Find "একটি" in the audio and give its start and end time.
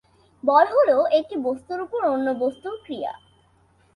1.19-1.35